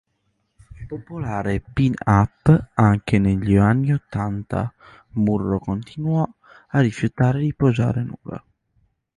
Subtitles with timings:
[0.91, 4.73] Popolare pin up anche negli anni ottanta,
[5.11, 6.27] Munro continuò
[6.69, 8.43] a rifiutare di posare nuda.